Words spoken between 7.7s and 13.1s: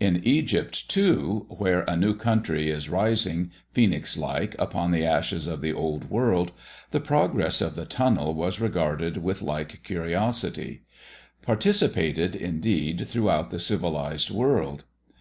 the tunnel was regarded with like curiosity; participated, indeed,